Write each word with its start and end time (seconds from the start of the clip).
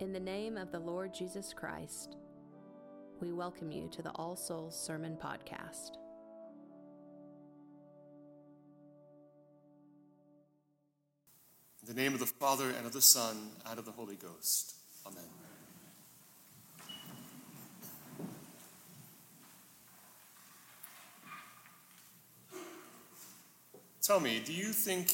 In 0.00 0.12
the 0.12 0.20
name 0.20 0.56
of 0.56 0.70
the 0.70 0.78
Lord 0.78 1.12
Jesus 1.12 1.52
Christ, 1.52 2.14
we 3.20 3.32
welcome 3.32 3.72
you 3.72 3.88
to 3.88 4.00
the 4.00 4.12
All 4.12 4.36
Souls 4.36 4.80
Sermon 4.80 5.18
Podcast. 5.20 5.96
In 11.82 11.92
the 11.92 12.00
name 12.00 12.14
of 12.14 12.20
the 12.20 12.26
Father, 12.26 12.70
and 12.70 12.86
of 12.86 12.92
the 12.92 13.00
Son, 13.00 13.36
and 13.68 13.76
of 13.76 13.86
the 13.86 13.90
Holy 13.90 14.14
Ghost. 14.14 14.76
Amen. 15.04 15.24
Tell 24.00 24.20
me, 24.20 24.40
do 24.44 24.52
you 24.52 24.66
think 24.66 25.12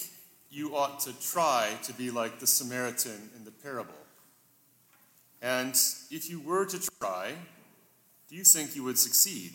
you 0.50 0.76
ought 0.76 1.00
to 1.00 1.18
try 1.22 1.70
to 1.84 1.94
be 1.94 2.10
like 2.10 2.38
the 2.38 2.46
Samaritan 2.46 3.30
in 3.34 3.46
the 3.46 3.50
parable? 3.50 4.03
And 5.44 5.78
if 6.10 6.30
you 6.30 6.40
were 6.40 6.64
to 6.64 6.90
try, 6.98 7.32
do 8.30 8.34
you 8.34 8.44
think 8.44 8.74
you 8.74 8.82
would 8.82 8.98
succeed? 8.98 9.52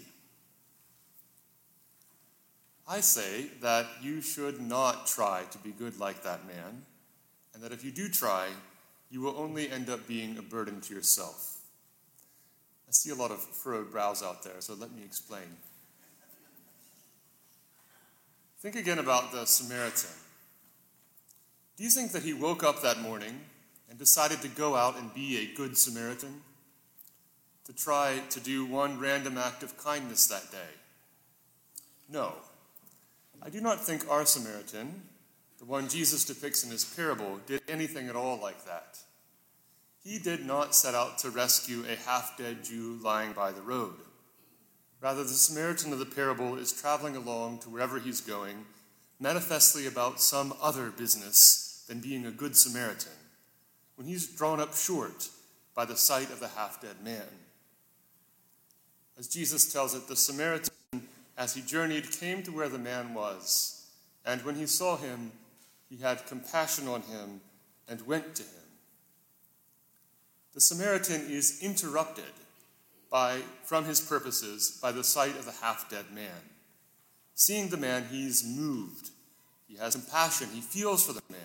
I 2.87 2.99
say 2.99 3.47
that 3.61 3.87
you 3.99 4.21
should 4.21 4.61
not 4.61 5.07
try 5.07 5.45
to 5.49 5.57
be 5.57 5.71
good 5.71 5.99
like 5.99 6.21
that 6.21 6.45
man, 6.45 6.83
and 7.55 7.63
that 7.63 7.71
if 7.71 7.83
you 7.83 7.89
do 7.89 8.07
try, 8.07 8.49
you 9.09 9.19
will 9.21 9.35
only 9.35 9.71
end 9.71 9.89
up 9.89 10.07
being 10.07 10.37
a 10.37 10.43
burden 10.43 10.79
to 10.81 10.93
yourself. 10.93 11.57
I 12.87 12.91
see 12.91 13.09
a 13.09 13.15
lot 13.15 13.31
of 13.31 13.39
furrowed 13.41 13.91
brows 13.91 14.21
out 14.21 14.43
there, 14.43 14.59
so 14.59 14.75
let 14.75 14.91
me 14.91 15.01
explain. 15.03 15.57
Think 18.59 18.75
again 18.75 18.99
about 18.99 19.31
the 19.31 19.45
Samaritan. 19.45 20.11
Do 21.77 21.83
you 21.83 21.89
think 21.89 22.11
that 22.11 22.21
he 22.21 22.33
woke 22.33 22.63
up 22.63 22.83
that 22.83 22.99
morning 22.99 23.39
and 23.89 23.97
decided 23.97 24.41
to 24.41 24.47
go 24.47 24.75
out 24.75 24.97
and 24.97 25.13
be 25.13 25.37
a 25.37 25.55
good 25.57 25.77
Samaritan? 25.77 26.41
To 27.65 27.73
try 27.73 28.21
to 28.29 28.39
do 28.39 28.65
one 28.65 28.99
random 28.99 29.37
act 29.37 29.63
of 29.63 29.77
kindness 29.77 30.27
that 30.27 30.51
day? 30.51 30.57
No. 32.09 32.33
I 33.41 33.49
do 33.49 33.61
not 33.61 33.83
think 33.83 34.09
our 34.09 34.25
Samaritan, 34.25 35.03
the 35.59 35.65
one 35.65 35.87
Jesus 35.87 36.25
depicts 36.25 36.63
in 36.63 36.71
his 36.71 36.83
parable, 36.83 37.39
did 37.45 37.61
anything 37.67 38.09
at 38.09 38.15
all 38.15 38.39
like 38.41 38.65
that. 38.65 38.97
He 40.03 40.17
did 40.17 40.45
not 40.45 40.73
set 40.73 40.95
out 40.95 41.17
to 41.19 41.29
rescue 41.29 41.83
a 41.83 41.95
half 41.95 42.37
dead 42.37 42.63
Jew 42.63 42.97
lying 43.03 43.33
by 43.33 43.51
the 43.51 43.61
road. 43.61 43.95
Rather, 45.01 45.23
the 45.23 45.29
Samaritan 45.29 45.93
of 45.93 45.99
the 45.99 46.05
parable 46.05 46.57
is 46.57 46.73
traveling 46.73 47.15
along 47.15 47.59
to 47.59 47.69
wherever 47.69 47.99
he's 47.99 48.21
going, 48.21 48.65
manifestly 49.19 49.85
about 49.85 50.19
some 50.19 50.53
other 50.61 50.89
business 50.89 51.85
than 51.87 51.99
being 51.99 52.25
a 52.25 52.31
good 52.31 52.55
Samaritan, 52.55 53.11
when 53.99 54.07
he's 54.07 54.27
drawn 54.27 54.61
up 54.61 54.73
short 54.73 55.27
by 55.75 55.83
the 55.83 55.97
sight 55.97 56.31
of 56.31 56.39
the 56.39 56.47
half 56.47 56.81
dead 56.81 56.95
man. 57.03 57.27
As 59.17 59.27
Jesus 59.27 59.73
tells 59.73 59.93
it, 59.93 60.07
the 60.07 60.15
Samaritan, 60.15 60.71
as 61.37 61.53
he 61.53 61.61
journeyed, 61.61 62.09
came 62.09 62.41
to 62.43 62.51
where 62.51 62.69
the 62.69 62.77
man 62.77 63.13
was, 63.13 63.89
and 64.25 64.41
when 64.45 64.55
he 64.55 64.67
saw 64.67 64.95
him, 64.95 65.33
he 65.89 65.97
had 65.97 66.25
compassion 66.27 66.87
on 66.87 67.01
him 67.01 67.41
and 67.89 68.07
went 68.07 68.35
to 68.35 68.43
him. 68.43 68.69
The 70.53 70.61
Samaritan 70.61 71.25
is 71.29 71.61
interrupted 71.61 72.23
by, 73.11 73.41
from 73.65 73.83
his 73.83 73.99
purposes 73.99 74.79
by 74.81 74.93
the 74.93 75.03
sight 75.03 75.37
of 75.37 75.43
the 75.43 75.51
half 75.61 75.89
dead 75.89 76.05
man. 76.15 76.55
Seeing 77.35 77.67
the 77.67 77.75
man, 77.75 78.05
he's 78.09 78.45
moved. 78.47 79.09
He 79.67 79.75
has 79.75 79.95
compassion. 79.95 80.47
He 80.53 80.61
feels 80.61 81.05
for 81.05 81.11
the 81.11 81.21
man, 81.29 81.41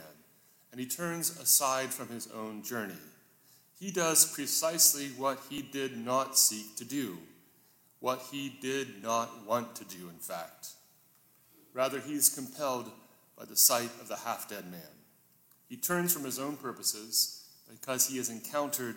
and 0.75 0.81
he 0.81 0.87
turns 0.89 1.39
aside 1.41 1.91
from 1.91 2.09
his 2.09 2.29
own 2.35 2.61
journey. 2.65 2.99
He 3.79 3.93
does 3.93 4.35
precisely 4.35 5.07
what 5.17 5.39
he 5.49 5.63
did 5.63 5.97
not 5.97 6.37
seek 6.37 6.75
to 6.75 6.85
do, 6.85 7.17
what 8.01 8.27
he 8.33 8.53
did 8.61 9.01
not 9.01 9.47
want 9.47 9.77
to 9.77 9.85
do, 9.85 10.09
in 10.09 10.19
fact. 10.19 10.71
Rather, 11.75 12.01
he's 12.01 12.29
compelled 12.29 12.91
by 13.39 13.45
the 13.45 13.55
sight 13.55 13.91
of 14.01 14.09
the 14.09 14.17
half 14.17 14.49
dead 14.49 14.69
man. 14.69 14.81
He 15.69 15.77
turns 15.77 16.13
from 16.13 16.25
his 16.25 16.41
own 16.41 16.57
purposes 16.57 17.47
because 17.71 18.09
he 18.09 18.17
has 18.17 18.29
encountered 18.29 18.97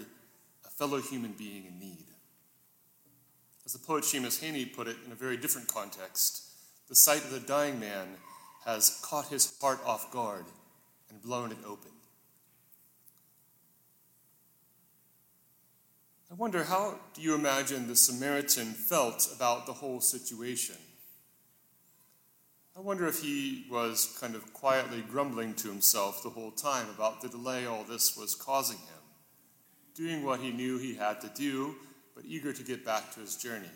a 0.66 0.70
fellow 0.72 1.00
human 1.00 1.34
being 1.34 1.66
in 1.68 1.80
need. 1.80 2.06
As 3.68 3.74
the 3.74 3.86
poet 3.86 4.04
Seamus 4.04 4.44
Heaney 4.44 4.76
put 4.76 4.88
it 4.88 4.98
in 5.06 5.12
a 5.12 5.16
very 5.16 5.38
different 5.38 5.68
context, 5.68 6.42
the 6.90 6.96
sight 6.96 7.24
of 7.24 7.30
the 7.30 7.40
dying 7.40 7.80
man 7.80 8.08
has 8.66 9.00
caught 9.04 9.28
his 9.28 9.56
heart 9.62 9.80
off 9.86 10.12
guard 10.12 10.46
and 11.10 11.22
blown 11.22 11.52
it 11.52 11.58
open. 11.66 11.92
I 16.30 16.34
wonder, 16.34 16.64
how 16.66 17.00
do 17.14 17.22
you 17.22 17.36
imagine 17.36 17.88
the 17.88 17.96
Samaritan 17.96 18.74
felt 18.74 19.30
about 19.34 19.66
the 19.66 19.74
whole 19.74 20.02
situation? 20.02 20.76
I 22.76 22.82
wonder 22.82 23.08
if 23.08 23.22
he 23.22 23.66
was 23.72 24.16
kind 24.20 24.36
of 24.36 24.54
quietly 24.54 25.02
grumbling 25.10 25.56
to 25.56 25.68
himself 25.70 26.22
the 26.22 26.30
whole 26.30 26.52
time 26.52 26.88
about 26.90 27.22
the 27.22 27.30
delay 27.30 27.66
all 27.66 27.84
this 27.84 28.16
was 28.16 28.36
causing 28.36 28.78
him, 28.78 29.04
doing 29.96 30.24
what 30.24 30.42
he 30.42 30.52
knew 30.52 30.78
he 30.78 30.94
had 30.94 31.22
to 31.22 31.30
do 31.30 31.76
but 32.18 32.26
eager 32.26 32.52
to 32.52 32.64
get 32.64 32.84
back 32.84 33.14
to 33.14 33.20
his 33.20 33.36
journey. 33.36 33.70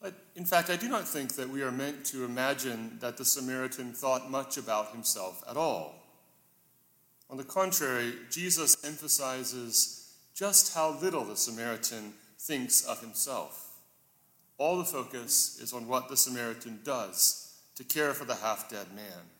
But 0.00 0.14
in 0.34 0.44
fact, 0.44 0.70
I 0.70 0.76
do 0.76 0.88
not 0.88 1.08
think 1.08 1.34
that 1.34 1.48
we 1.48 1.62
are 1.62 1.70
meant 1.70 2.04
to 2.06 2.24
imagine 2.24 2.98
that 3.00 3.16
the 3.16 3.24
Samaritan 3.24 3.92
thought 3.92 4.30
much 4.30 4.56
about 4.56 4.92
himself 4.92 5.42
at 5.48 5.56
all. 5.56 5.94
On 7.30 7.36
the 7.36 7.44
contrary, 7.44 8.14
Jesus 8.30 8.84
emphasizes 8.84 10.14
just 10.34 10.74
how 10.74 10.98
little 11.00 11.24
the 11.24 11.36
Samaritan 11.36 12.12
thinks 12.38 12.84
of 12.84 13.00
himself. 13.00 13.74
All 14.58 14.78
the 14.78 14.84
focus 14.84 15.58
is 15.60 15.72
on 15.72 15.88
what 15.88 16.08
the 16.08 16.16
Samaritan 16.16 16.80
does 16.84 17.54
to 17.74 17.84
care 17.84 18.14
for 18.14 18.24
the 18.24 18.36
half 18.36 18.70
dead 18.70 18.86
man. 18.94 19.30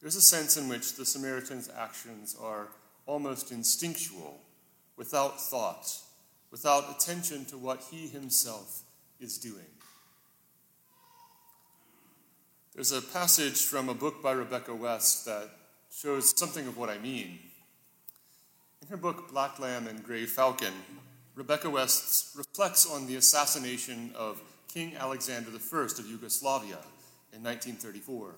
There's 0.00 0.16
a 0.16 0.22
sense 0.22 0.56
in 0.56 0.68
which 0.68 0.94
the 0.94 1.04
Samaritan's 1.04 1.68
actions 1.76 2.36
are 2.40 2.68
almost 3.06 3.50
instinctual 3.50 4.40
without 4.96 5.40
thought, 5.40 5.92
without 6.50 6.90
attention 6.90 7.44
to 7.46 7.58
what 7.58 7.82
he 7.90 8.06
himself 8.06 8.82
is 9.20 9.38
doing. 9.38 9.64
There's 12.74 12.92
a 12.92 13.02
passage 13.02 13.64
from 13.64 13.88
a 13.88 13.94
book 13.94 14.22
by 14.22 14.32
Rebecca 14.32 14.74
West 14.74 15.24
that 15.24 15.50
shows 15.90 16.32
something 16.38 16.66
of 16.68 16.76
what 16.76 16.88
I 16.88 16.98
mean. 16.98 17.40
In 18.82 18.88
her 18.88 18.96
book, 18.96 19.32
Black 19.32 19.58
Lamb 19.58 19.88
and 19.88 20.04
Gray 20.04 20.26
Falcon, 20.26 20.74
Rebecca 21.34 21.68
West 21.68 22.36
reflects 22.36 22.88
on 22.88 23.06
the 23.06 23.16
assassination 23.16 24.12
of 24.16 24.40
King 24.72 24.94
Alexander 24.96 25.50
I 25.50 25.84
of 25.84 26.06
Yugoslavia 26.06 26.78
in 27.32 27.42
1934. 27.42 28.34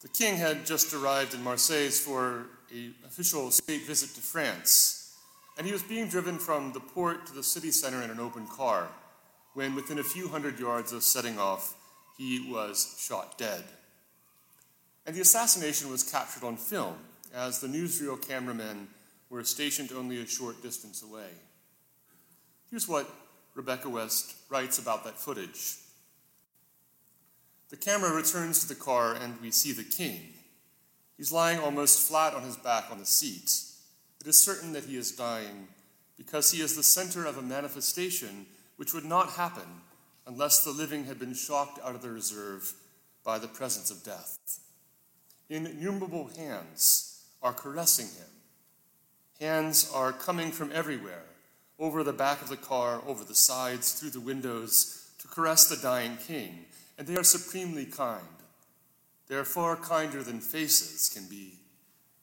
The 0.00 0.08
king 0.08 0.36
had 0.36 0.64
just 0.64 0.94
arrived 0.94 1.34
in 1.34 1.42
Marseille 1.42 1.90
for 1.90 2.46
an 2.70 2.94
official 3.06 3.50
state 3.50 3.86
visit 3.86 4.14
to 4.14 4.20
France, 4.20 4.99
and 5.60 5.66
he 5.66 5.74
was 5.74 5.82
being 5.82 6.08
driven 6.08 6.38
from 6.38 6.72
the 6.72 6.80
port 6.80 7.26
to 7.26 7.34
the 7.34 7.42
city 7.42 7.70
center 7.70 8.00
in 8.00 8.08
an 8.08 8.18
open 8.18 8.46
car 8.46 8.88
when, 9.52 9.74
within 9.74 9.98
a 9.98 10.02
few 10.02 10.26
hundred 10.26 10.58
yards 10.58 10.90
of 10.90 11.02
setting 11.02 11.38
off, 11.38 11.74
he 12.16 12.50
was 12.50 12.96
shot 12.98 13.36
dead. 13.36 13.62
And 15.04 15.14
the 15.14 15.20
assassination 15.20 15.90
was 15.90 16.02
captured 16.02 16.44
on 16.44 16.56
film 16.56 16.94
as 17.34 17.60
the 17.60 17.66
newsreel 17.66 18.26
cameramen 18.26 18.88
were 19.28 19.44
stationed 19.44 19.92
only 19.92 20.22
a 20.22 20.26
short 20.26 20.62
distance 20.62 21.02
away. 21.02 21.28
Here's 22.70 22.88
what 22.88 23.10
Rebecca 23.54 23.90
West 23.90 24.36
writes 24.48 24.78
about 24.78 25.04
that 25.04 25.20
footage. 25.20 25.76
The 27.68 27.76
camera 27.76 28.14
returns 28.14 28.60
to 28.60 28.68
the 28.68 28.80
car 28.80 29.12
and 29.12 29.38
we 29.42 29.50
see 29.50 29.72
the 29.72 29.84
king. 29.84 30.20
He's 31.18 31.32
lying 31.32 31.58
almost 31.58 32.08
flat 32.08 32.32
on 32.32 32.44
his 32.44 32.56
back 32.56 32.86
on 32.90 32.98
the 32.98 33.04
seat. 33.04 33.66
It 34.20 34.26
is 34.26 34.42
certain 34.42 34.72
that 34.72 34.84
he 34.84 34.96
is 34.96 35.12
dying 35.12 35.68
because 36.16 36.50
he 36.50 36.60
is 36.60 36.76
the 36.76 36.82
center 36.82 37.26
of 37.26 37.38
a 37.38 37.42
manifestation 37.42 38.46
which 38.76 38.92
would 38.92 39.04
not 39.04 39.30
happen 39.30 39.82
unless 40.26 40.62
the 40.62 40.70
living 40.70 41.04
had 41.04 41.18
been 41.18 41.34
shocked 41.34 41.78
out 41.84 41.94
of 41.94 42.02
their 42.02 42.12
reserve 42.12 42.72
by 43.24 43.38
the 43.38 43.48
presence 43.48 43.90
of 43.90 44.04
death. 44.04 44.38
Innumerable 45.48 46.30
hands 46.36 47.24
are 47.42 47.52
caressing 47.52 48.06
him. 48.06 48.28
Hands 49.40 49.90
are 49.94 50.12
coming 50.12 50.50
from 50.52 50.70
everywhere, 50.72 51.24
over 51.78 52.04
the 52.04 52.12
back 52.12 52.42
of 52.42 52.48
the 52.48 52.56
car, 52.56 53.00
over 53.06 53.24
the 53.24 53.34
sides, 53.34 53.92
through 53.92 54.10
the 54.10 54.20
windows, 54.20 55.10
to 55.18 55.28
caress 55.28 55.68
the 55.68 55.76
dying 55.76 56.18
king 56.26 56.66
and 57.00 57.08
they 57.08 57.16
are 57.16 57.24
supremely 57.24 57.86
kind. 57.86 58.20
They 59.26 59.34
are 59.34 59.44
far 59.44 59.74
kinder 59.74 60.22
than 60.22 60.38
faces 60.38 61.08
can 61.08 61.26
be, 61.30 61.54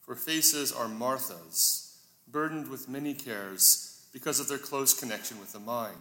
for 0.04 0.14
faces 0.16 0.72
are 0.72 0.86
Marthas, 0.86 1.87
burdened 2.32 2.68
with 2.68 2.90
many 2.90 3.14
cares 3.14 4.08
because 4.14 4.40
of 4.40 4.48
their 4.48 4.58
close 4.58 4.98
connection 4.98 5.40
with 5.40 5.54
the 5.54 5.60
mind. 5.60 5.98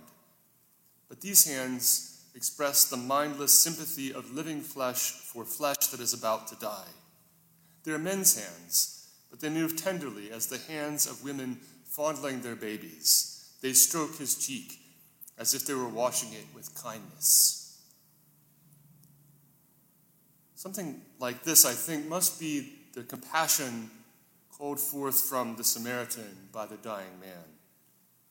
But 1.08 1.20
these 1.20 1.46
hands 1.46 2.25
express 2.34 2.84
the 2.84 2.96
mindless 2.96 3.58
sympathy 3.58 4.12
of 4.12 4.34
living 4.34 4.61
flesh 4.61 5.12
for 5.12 5.44
flesh 5.44 5.87
that 5.88 6.00
is 6.00 6.12
about 6.12 6.49
to 6.49 6.56
die. 6.56 6.88
They 7.84 7.93
are 7.93 7.99
men's 7.99 8.37
hands, 8.37 9.08
but 9.31 9.40
they 9.40 9.49
move 9.49 9.76
tenderly 9.76 10.31
as 10.31 10.46
the 10.46 10.58
hands 10.73 11.06
of 11.06 11.25
women 11.25 11.58
fondling 11.84 12.43
their 12.43 12.56
babies. 12.56 13.55
They 13.62 13.73
stroke 13.73 14.17
his 14.17 14.34
cheek 14.34 14.78
as 15.38 15.55
if 15.55 15.67
they 15.67 15.75
were 15.75 15.88
washing 15.88 16.32
it 16.32 16.46
with 16.55 16.75
kindness. 16.82 17.81
Something 20.56 21.00
like 21.20 21.44
this, 21.44 21.64
I 21.64 21.73
think, 21.73 22.08
must 22.08 22.40
be 22.40 22.73
the 22.94 23.02
compassion 23.02 23.90
called 24.56 24.81
forth 24.81 25.20
from 25.20 25.56
the 25.56 25.64
Samaritan 25.64 26.49
by 26.53 26.67
the 26.67 26.79
dying 26.79 27.20
man, 27.20 27.44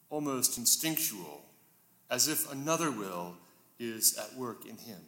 almost 0.10 0.57
instinctual, 0.57 1.44
as 2.10 2.27
if 2.27 2.51
another 2.51 2.89
will 2.89 3.36
is 3.80 4.18
at 4.18 4.38
work 4.38 4.66
in 4.66 4.77
him. 4.77 5.00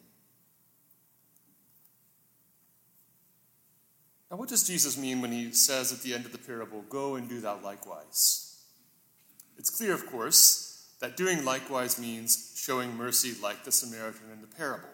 Now, 4.30 4.36
what 4.36 4.48
does 4.48 4.66
Jesus 4.66 4.98
mean 4.98 5.20
when 5.20 5.32
he 5.32 5.52
says 5.52 5.92
at 5.92 6.02
the 6.02 6.14
end 6.14 6.26
of 6.26 6.32
the 6.32 6.38
parable, 6.38 6.84
Go 6.88 7.16
and 7.16 7.28
do 7.28 7.40
thou 7.40 7.58
likewise? 7.62 8.62
It's 9.56 9.70
clear, 9.70 9.94
of 9.94 10.06
course, 10.06 10.86
that 11.00 11.16
doing 11.16 11.44
likewise 11.44 11.98
means 11.98 12.54
showing 12.56 12.96
mercy 12.96 13.34
like 13.42 13.64
the 13.64 13.72
Samaritan 13.72 14.30
in 14.32 14.40
the 14.40 14.46
parable. 14.46 14.88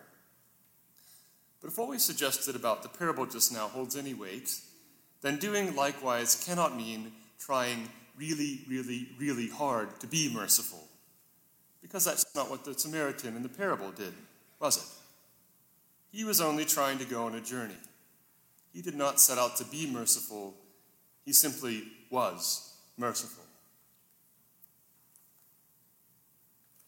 But 1.60 1.68
if 1.68 1.78
what 1.78 1.88
we 1.88 1.98
suggested 1.98 2.54
about 2.54 2.82
the 2.82 2.88
parable 2.88 3.26
just 3.26 3.52
now 3.52 3.68
holds 3.68 3.96
any 3.96 4.14
weight, 4.14 4.60
then 5.24 5.38
doing 5.38 5.74
likewise 5.74 6.44
cannot 6.44 6.76
mean 6.76 7.10
trying 7.38 7.88
really, 8.14 8.60
really, 8.68 9.08
really 9.18 9.48
hard 9.48 9.98
to 10.00 10.06
be 10.06 10.30
merciful. 10.30 10.86
Because 11.80 12.04
that's 12.04 12.26
not 12.34 12.50
what 12.50 12.66
the 12.66 12.78
Samaritan 12.78 13.34
in 13.34 13.42
the 13.42 13.48
parable 13.48 13.90
did, 13.90 14.12
was 14.60 14.76
it? 14.76 16.16
He 16.16 16.24
was 16.24 16.42
only 16.42 16.66
trying 16.66 16.98
to 16.98 17.06
go 17.06 17.24
on 17.24 17.34
a 17.34 17.40
journey. 17.40 17.78
He 18.74 18.82
did 18.82 18.94
not 18.94 19.18
set 19.18 19.38
out 19.38 19.56
to 19.56 19.64
be 19.64 19.90
merciful, 19.90 20.52
he 21.24 21.32
simply 21.32 21.84
was 22.10 22.74
merciful. 22.98 23.44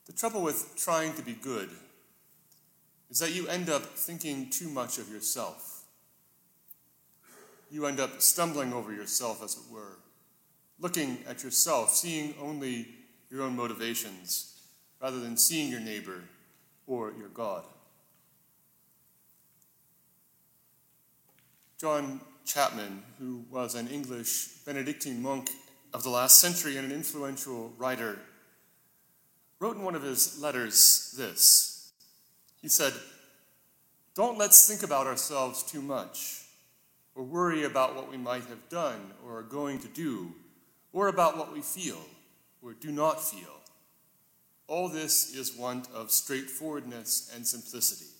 The 0.04 0.12
trouble 0.12 0.42
with 0.42 0.76
trying 0.76 1.14
to 1.14 1.22
be 1.22 1.32
good 1.32 1.70
is 3.08 3.18
that 3.20 3.34
you 3.34 3.48
end 3.48 3.70
up 3.70 3.82
thinking 3.96 4.50
too 4.50 4.68
much 4.68 4.98
of 4.98 5.08
yourself. 5.08 5.75
You 7.70 7.86
end 7.86 8.00
up 8.00 8.22
stumbling 8.22 8.72
over 8.72 8.92
yourself, 8.92 9.42
as 9.42 9.56
it 9.56 9.72
were, 9.72 9.98
looking 10.78 11.18
at 11.28 11.42
yourself, 11.42 11.94
seeing 11.94 12.34
only 12.40 12.88
your 13.30 13.42
own 13.42 13.56
motivations, 13.56 14.58
rather 15.00 15.20
than 15.20 15.36
seeing 15.36 15.70
your 15.70 15.80
neighbor 15.80 16.22
or 16.86 17.12
your 17.18 17.28
God. 17.28 17.64
John 21.78 22.20
Chapman, 22.46 23.02
who 23.18 23.44
was 23.50 23.74
an 23.74 23.88
English 23.88 24.46
Benedictine 24.64 25.20
monk 25.20 25.50
of 25.92 26.02
the 26.02 26.10
last 26.10 26.40
century 26.40 26.76
and 26.76 26.90
an 26.90 26.96
influential 26.96 27.72
writer, 27.76 28.18
wrote 29.58 29.76
in 29.76 29.82
one 29.82 29.94
of 29.94 30.02
his 30.02 30.40
letters 30.40 31.14
this. 31.18 31.92
He 32.62 32.68
said, 32.68 32.92
Don't 34.14 34.38
let's 34.38 34.66
think 34.66 34.82
about 34.82 35.06
ourselves 35.06 35.62
too 35.62 35.82
much, 35.82 36.45
or 37.16 37.24
worry 37.24 37.64
about 37.64 37.96
what 37.96 38.10
we 38.10 38.18
might 38.18 38.44
have 38.44 38.68
done 38.68 39.00
or 39.24 39.38
are 39.38 39.42
going 39.42 39.78
to 39.80 39.88
do, 39.88 40.32
or 40.92 41.08
about 41.08 41.36
what 41.36 41.52
we 41.52 41.60
feel 41.60 41.98
or 42.62 42.74
do 42.74 42.90
not 42.90 43.22
feel. 43.22 43.60
All 44.68 44.88
this 44.88 45.34
is 45.34 45.56
want 45.56 45.88
of 45.94 46.10
straightforwardness 46.10 47.32
and 47.34 47.46
simplicity. 47.46 48.10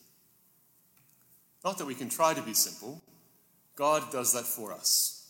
Not 1.65 1.79
that 1.79 1.87
we 1.87 1.95
can 1.95 2.09
try 2.09 2.33
to 2.33 2.43
be 2.43 2.55
simple, 2.55 3.03
God 3.75 4.11
does 4.13 4.33
that 4.33 4.45
for 4.45 4.73
us. 4.73 5.29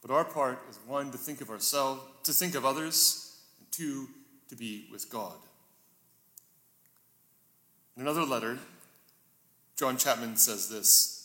But 0.00 0.12
our 0.12 0.24
part 0.24 0.60
is 0.70 0.78
one, 0.86 1.10
to 1.10 1.18
think 1.18 1.40
of 1.40 1.50
ourselves, 1.50 2.02
to 2.24 2.32
think 2.32 2.54
of 2.54 2.64
others, 2.64 3.38
and 3.58 3.70
two, 3.72 4.08
to 4.48 4.54
be 4.54 4.86
with 4.92 5.10
God. 5.10 5.34
In 7.96 8.02
another 8.02 8.24
letter, 8.24 8.58
John 9.76 9.96
Chapman 9.96 10.36
says 10.36 10.68
this 10.68 11.23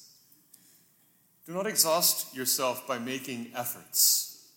Do 1.50 1.56
not 1.56 1.66
exhaust 1.66 2.36
yourself 2.36 2.86
by 2.86 3.00
making 3.00 3.50
efforts. 3.56 4.50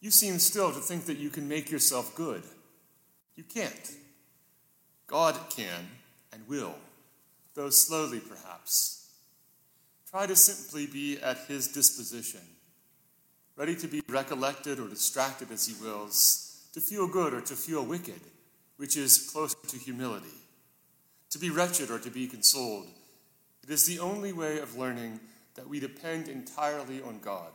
You 0.00 0.10
seem 0.10 0.40
still 0.40 0.72
to 0.72 0.80
think 0.80 1.04
that 1.06 1.18
you 1.18 1.30
can 1.30 1.46
make 1.46 1.70
yourself 1.70 2.16
good. 2.16 2.42
You 3.36 3.44
can't. 3.44 3.92
God 5.06 5.36
can 5.50 5.86
and 6.32 6.48
will, 6.48 6.74
though 7.54 7.70
slowly 7.70 8.18
perhaps. 8.18 9.08
Try 10.10 10.26
to 10.26 10.34
simply 10.34 10.88
be 10.88 11.16
at 11.20 11.38
his 11.46 11.68
disposition, 11.68 12.40
ready 13.54 13.76
to 13.76 13.86
be 13.86 14.02
recollected 14.08 14.80
or 14.80 14.88
distracted 14.88 15.52
as 15.52 15.68
he 15.68 15.80
wills, 15.80 16.66
to 16.72 16.80
feel 16.80 17.06
good 17.06 17.34
or 17.34 17.40
to 17.42 17.54
feel 17.54 17.84
wicked, 17.84 18.20
which 18.78 18.96
is 18.96 19.30
closer 19.30 19.58
to 19.68 19.78
humility, 19.78 20.26
to 21.30 21.38
be 21.38 21.50
wretched 21.50 21.88
or 21.88 22.00
to 22.00 22.10
be 22.10 22.26
consoled. 22.26 22.88
It 23.62 23.70
is 23.70 23.86
the 23.86 24.00
only 24.00 24.32
way 24.32 24.58
of 24.58 24.76
learning 24.76 25.20
that 25.56 25.68
we 25.68 25.80
depend 25.80 26.28
entirely 26.28 27.02
on 27.02 27.18
God, 27.20 27.50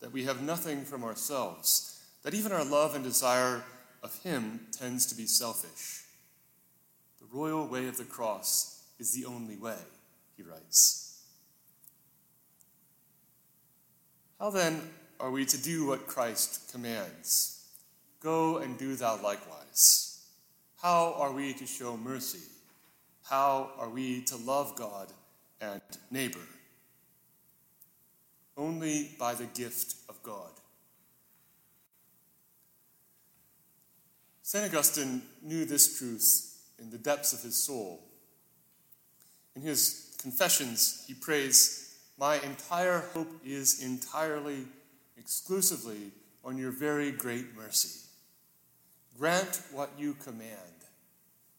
that 0.00 0.12
we 0.12 0.24
have 0.24 0.42
nothing 0.42 0.84
from 0.84 1.02
ourselves, 1.02 2.02
that 2.22 2.34
even 2.34 2.52
our 2.52 2.64
love 2.64 2.94
and 2.94 3.02
desire 3.02 3.64
of 4.02 4.16
him 4.22 4.60
tends 4.70 5.06
to 5.06 5.14
be 5.14 5.26
selfish. 5.26 6.02
The 7.20 7.26
royal 7.36 7.66
way 7.66 7.88
of 7.88 7.96
the 7.96 8.04
cross 8.04 8.84
is 8.98 9.12
the 9.12 9.24
only 9.24 9.56
way, 9.56 9.78
he 10.36 10.42
writes. 10.42 11.22
How 14.38 14.50
then 14.50 14.82
are 15.18 15.30
we 15.30 15.46
to 15.46 15.56
do 15.56 15.86
what 15.86 16.06
Christ 16.06 16.70
commands? 16.70 17.66
Go 18.20 18.58
and 18.58 18.76
do 18.78 18.94
thou 18.94 19.20
likewise. 19.22 20.26
How 20.82 21.14
are 21.16 21.32
we 21.32 21.54
to 21.54 21.66
show 21.66 21.96
mercy? 21.96 22.46
How 23.22 23.70
are 23.78 23.88
we 23.88 24.20
to 24.24 24.36
love 24.36 24.76
God 24.76 25.08
and 25.60 25.80
neighbor? 26.10 26.40
Only 28.56 29.10
by 29.18 29.34
the 29.34 29.46
gift 29.46 29.96
of 30.08 30.22
God. 30.22 30.50
St. 34.42 34.64
Augustine 34.64 35.22
knew 35.42 35.64
this 35.64 35.98
truth 35.98 36.62
in 36.78 36.90
the 36.90 36.98
depths 36.98 37.32
of 37.32 37.42
his 37.42 37.56
soul. 37.56 38.04
In 39.56 39.62
his 39.62 40.04
Confessions, 40.24 41.04
he 41.06 41.12
prays 41.12 41.98
my 42.18 42.38
entire 42.40 43.00
hope 43.12 43.30
is 43.44 43.82
entirely, 43.84 44.64
exclusively 45.18 46.12
on 46.42 46.56
your 46.56 46.70
very 46.70 47.12
great 47.12 47.54
mercy. 47.54 48.08
Grant 49.18 49.60
what 49.70 49.90
you 49.98 50.14
command, 50.14 50.86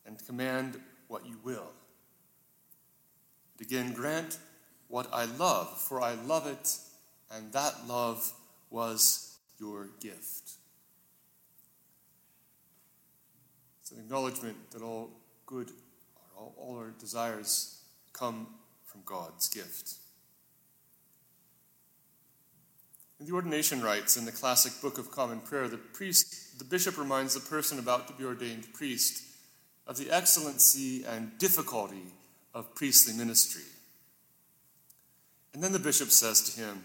and 0.07 0.17
command 0.25 0.81
what 1.09 1.27
you 1.27 1.37
will. 1.43 1.69
And 3.53 3.67
again, 3.67 3.93
grant 3.93 4.39
what 4.87 5.07
I 5.13 5.25
love, 5.25 5.79
for 5.79 6.01
I 6.01 6.15
love 6.15 6.47
it, 6.47 6.75
and 7.31 7.51
that 7.53 7.87
love 7.87 8.31
was 8.69 9.37
your 9.59 9.89
gift. 9.99 10.53
It's 13.81 13.91
an 13.91 13.99
acknowledgement 13.99 14.71
that 14.71 14.81
all 14.81 15.11
good, 15.45 15.71
all, 16.37 16.55
all 16.57 16.77
our 16.77 16.93
desires 16.99 17.81
come 18.13 18.47
from 18.85 19.01
God's 19.05 19.47
gift. 19.49 19.95
In 23.19 23.25
the 23.25 23.33
ordination 23.33 23.81
rites 23.81 24.17
in 24.17 24.25
the 24.25 24.31
classic 24.31 24.73
Book 24.81 24.97
of 24.97 25.09
Common 25.09 25.39
Prayer, 25.39 25.67
the 25.67 25.77
priest, 25.77 26.59
the 26.59 26.65
bishop 26.65 26.97
reminds 26.97 27.33
the 27.33 27.39
person 27.39 27.79
about 27.79 28.07
to 28.07 28.13
be 28.13 28.25
ordained 28.25 28.73
priest 28.73 29.23
of 29.87 29.97
the 29.97 30.11
excellency 30.11 31.05
and 31.05 31.37
difficulty 31.37 32.11
of 32.53 32.73
priestly 32.75 33.13
ministry. 33.13 33.63
And 35.53 35.63
then 35.63 35.71
the 35.71 35.79
bishop 35.79 36.09
says 36.09 36.41
to 36.41 36.59
him, 36.59 36.83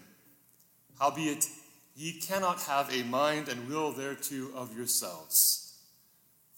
Howbeit, 1.01 1.47
ye 1.95 2.11
cannot 2.11 2.61
have 2.61 2.93
a 2.93 3.01
mind 3.01 3.49
and 3.49 3.67
will 3.67 3.91
thereto 3.91 4.53
of 4.53 4.77
yourselves, 4.77 5.73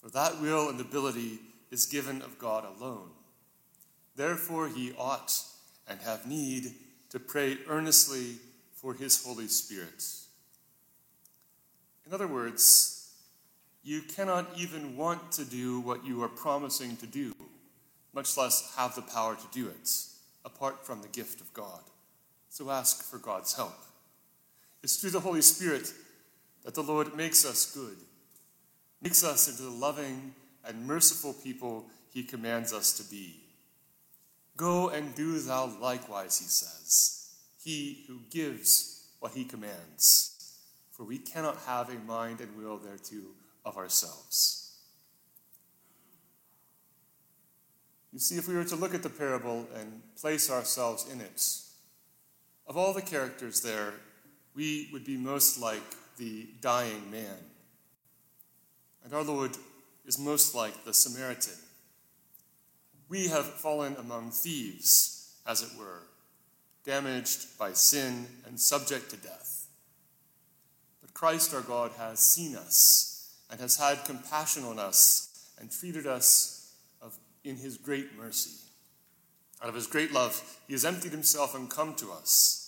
for 0.02 0.10
that 0.10 0.38
will 0.38 0.68
and 0.68 0.78
ability 0.78 1.38
is 1.70 1.86
given 1.86 2.20
of 2.20 2.38
God 2.38 2.66
alone. 2.66 3.08
Therefore 4.16 4.68
ye 4.68 4.92
ought 4.98 5.32
and 5.88 5.98
have 6.02 6.26
need 6.26 6.74
to 7.08 7.18
pray 7.18 7.56
earnestly 7.66 8.34
for 8.74 8.92
his 8.92 9.24
Holy 9.24 9.48
Spirit. 9.48 10.04
In 12.06 12.12
other 12.12 12.28
words, 12.28 13.14
you 13.82 14.02
cannot 14.02 14.50
even 14.58 14.94
want 14.94 15.32
to 15.32 15.46
do 15.46 15.80
what 15.80 16.04
you 16.04 16.22
are 16.22 16.28
promising 16.28 16.98
to 16.98 17.06
do, 17.06 17.34
much 18.12 18.36
less 18.36 18.74
have 18.76 18.94
the 18.94 19.00
power 19.00 19.36
to 19.36 19.58
do 19.58 19.68
it, 19.68 19.90
apart 20.44 20.84
from 20.84 21.00
the 21.00 21.08
gift 21.08 21.40
of 21.40 21.54
God. 21.54 21.80
So 22.50 22.70
ask 22.70 23.02
for 23.02 23.16
God's 23.16 23.54
help. 23.54 23.72
It's 24.84 24.96
through 24.96 25.12
the 25.12 25.20
Holy 25.20 25.40
Spirit 25.40 25.90
that 26.62 26.74
the 26.74 26.82
Lord 26.82 27.16
makes 27.16 27.46
us 27.46 27.72
good, 27.74 27.96
makes 29.00 29.24
us 29.24 29.48
into 29.48 29.62
the 29.62 29.70
loving 29.70 30.34
and 30.62 30.86
merciful 30.86 31.32
people 31.32 31.86
he 32.12 32.22
commands 32.22 32.70
us 32.70 32.92
to 32.98 33.10
be. 33.10 33.44
Go 34.58 34.90
and 34.90 35.14
do 35.14 35.38
thou 35.38 35.72
likewise, 35.80 36.38
he 36.38 36.44
says 36.44 37.30
he 37.64 38.04
who 38.06 38.18
gives 38.30 39.06
what 39.20 39.32
he 39.32 39.46
commands, 39.46 40.58
for 40.92 41.04
we 41.04 41.16
cannot 41.16 41.56
have 41.66 41.88
a 41.88 41.98
mind 42.00 42.42
and 42.42 42.54
will 42.54 42.76
thereto 42.76 43.22
of 43.64 43.78
ourselves. 43.78 44.76
You 48.12 48.18
see, 48.18 48.36
if 48.36 48.46
we 48.46 48.54
were 48.54 48.64
to 48.64 48.76
look 48.76 48.92
at 48.92 49.02
the 49.02 49.08
parable 49.08 49.66
and 49.74 50.02
place 50.20 50.50
ourselves 50.50 51.10
in 51.10 51.22
it, 51.22 51.42
of 52.66 52.76
all 52.76 52.92
the 52.92 53.00
characters 53.00 53.62
there, 53.62 53.94
we 54.54 54.88
would 54.92 55.04
be 55.04 55.16
most 55.16 55.60
like 55.60 55.82
the 56.16 56.46
dying 56.60 57.10
man. 57.10 57.38
And 59.04 59.12
our 59.12 59.22
Lord 59.22 59.56
is 60.06 60.18
most 60.18 60.54
like 60.54 60.84
the 60.84 60.94
Samaritan. 60.94 61.54
We 63.08 63.28
have 63.28 63.46
fallen 63.46 63.96
among 63.98 64.30
thieves, 64.30 65.34
as 65.46 65.62
it 65.62 65.70
were, 65.78 66.02
damaged 66.84 67.58
by 67.58 67.72
sin 67.72 68.26
and 68.46 68.58
subject 68.58 69.10
to 69.10 69.16
death. 69.16 69.66
But 71.00 71.14
Christ 71.14 71.54
our 71.54 71.60
God 71.60 71.92
has 71.98 72.18
seen 72.18 72.56
us 72.56 73.34
and 73.50 73.60
has 73.60 73.76
had 73.76 74.04
compassion 74.04 74.64
on 74.64 74.78
us 74.78 75.50
and 75.60 75.70
treated 75.70 76.06
us 76.06 76.72
of, 77.02 77.16
in 77.44 77.56
his 77.56 77.76
great 77.76 78.16
mercy. 78.16 78.58
Out 79.62 79.68
of 79.68 79.74
his 79.74 79.86
great 79.86 80.12
love, 80.12 80.58
he 80.66 80.72
has 80.72 80.84
emptied 80.84 81.12
himself 81.12 81.54
and 81.54 81.70
come 81.70 81.94
to 81.96 82.10
us. 82.10 82.63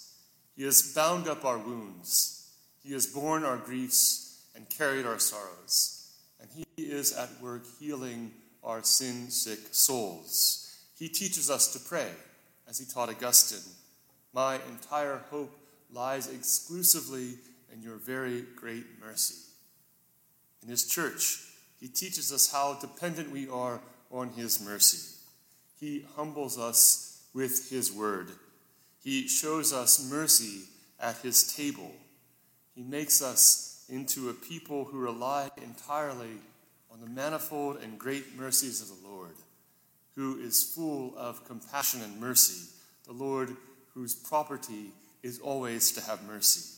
He 0.56 0.64
has 0.64 0.94
bound 0.94 1.28
up 1.28 1.44
our 1.44 1.58
wounds. 1.58 2.50
He 2.82 2.92
has 2.94 3.06
borne 3.06 3.44
our 3.44 3.58
griefs 3.58 4.40
and 4.54 4.68
carried 4.68 5.04
our 5.04 5.18
sorrows. 5.18 6.10
And 6.40 6.48
he 6.50 6.82
is 6.82 7.12
at 7.12 7.40
work 7.42 7.64
healing 7.78 8.32
our 8.64 8.82
sin 8.82 9.30
sick 9.30 9.58
souls. 9.72 10.78
He 10.98 11.08
teaches 11.08 11.50
us 11.50 11.72
to 11.74 11.78
pray, 11.78 12.10
as 12.68 12.78
he 12.78 12.86
taught 12.86 13.10
Augustine 13.10 13.72
My 14.32 14.58
entire 14.70 15.20
hope 15.30 15.56
lies 15.92 16.28
exclusively 16.28 17.34
in 17.72 17.82
your 17.82 17.96
very 17.96 18.44
great 18.56 18.84
mercy. 19.00 19.36
In 20.62 20.68
his 20.68 20.86
church, 20.86 21.42
he 21.78 21.88
teaches 21.88 22.32
us 22.32 22.50
how 22.50 22.78
dependent 22.80 23.30
we 23.30 23.48
are 23.48 23.80
on 24.10 24.30
his 24.30 24.60
mercy. 24.60 25.14
He 25.78 26.06
humbles 26.16 26.58
us 26.58 27.22
with 27.34 27.70
his 27.70 27.92
word. 27.92 28.30
He 29.06 29.28
shows 29.28 29.72
us 29.72 30.10
mercy 30.10 30.62
at 30.98 31.18
his 31.18 31.54
table. 31.54 31.92
He 32.74 32.82
makes 32.82 33.22
us 33.22 33.84
into 33.88 34.30
a 34.30 34.34
people 34.34 34.84
who 34.84 34.98
rely 34.98 35.48
entirely 35.62 36.40
on 36.90 37.00
the 37.00 37.06
manifold 37.06 37.78
and 37.80 38.00
great 38.00 38.36
mercies 38.36 38.82
of 38.82 38.88
the 38.88 39.08
Lord, 39.08 39.36
who 40.16 40.40
is 40.40 40.74
full 40.74 41.14
of 41.16 41.46
compassion 41.46 42.02
and 42.02 42.18
mercy, 42.18 42.68
the 43.06 43.12
Lord 43.12 43.56
whose 43.94 44.12
property 44.12 44.90
is 45.22 45.38
always 45.38 45.92
to 45.92 46.00
have 46.00 46.26
mercy, 46.26 46.68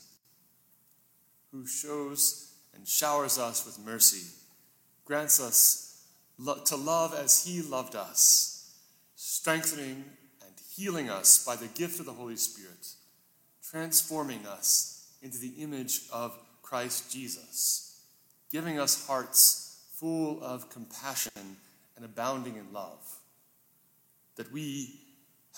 who 1.50 1.66
shows 1.66 2.52
and 2.74 2.86
showers 2.86 3.38
us 3.38 3.64
with 3.64 3.78
mercy, 3.86 4.26
grants 5.06 5.40
us 5.40 6.04
to 6.66 6.76
love 6.76 7.14
as 7.14 7.46
he 7.46 7.62
loved 7.62 7.96
us, 7.96 8.70
strengthening 9.14 10.04
healing 10.78 11.10
us 11.10 11.44
by 11.44 11.56
the 11.56 11.66
gift 11.66 11.98
of 11.98 12.06
the 12.06 12.12
Holy 12.12 12.36
Spirit, 12.36 12.94
transforming 13.68 14.46
us 14.46 15.10
into 15.22 15.38
the 15.38 15.54
image 15.58 16.02
of 16.12 16.38
Christ 16.62 17.12
Jesus, 17.12 18.00
giving 18.52 18.78
us 18.78 19.06
hearts 19.06 19.88
full 19.94 20.40
of 20.40 20.70
compassion 20.70 21.56
and 21.96 22.04
abounding 22.04 22.54
in 22.54 22.72
love, 22.72 23.18
that 24.36 24.52
we, 24.52 25.00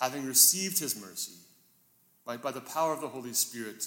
having 0.00 0.24
received 0.24 0.78
his 0.78 0.98
mercy, 0.98 1.34
might 2.26 2.40
by 2.40 2.50
the 2.50 2.62
power 2.62 2.94
of 2.94 3.02
the 3.02 3.08
Holy 3.08 3.34
Spirit, 3.34 3.84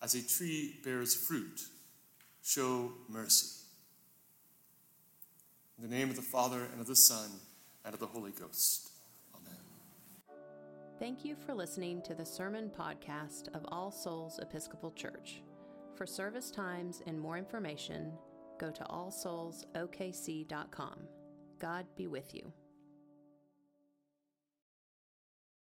as 0.00 0.14
a 0.14 0.26
tree 0.26 0.76
bears 0.82 1.14
fruit, 1.14 1.66
show 2.42 2.90
mercy. 3.10 3.60
In 5.76 5.90
the 5.90 5.94
name 5.94 6.08
of 6.08 6.16
the 6.16 6.22
Father, 6.22 6.66
and 6.72 6.80
of 6.80 6.86
the 6.86 6.96
Son, 6.96 7.28
and 7.84 7.92
of 7.92 8.00
the 8.00 8.06
Holy 8.06 8.30
Ghost. 8.30 8.91
Thank 11.02 11.24
you 11.24 11.34
for 11.34 11.52
listening 11.52 12.00
to 12.02 12.14
the 12.14 12.24
sermon 12.24 12.70
podcast 12.70 13.48
of 13.56 13.66
All 13.72 13.90
Souls 13.90 14.38
Episcopal 14.40 14.92
Church. 14.92 15.42
For 15.96 16.06
service 16.06 16.52
times 16.52 17.02
and 17.08 17.18
more 17.18 17.36
information, 17.36 18.12
go 18.56 18.70
to 18.70 18.84
allsoulsokc.com. 18.84 20.98
God 21.58 21.86
be 21.96 22.06
with 22.06 22.32
you. 22.32 22.52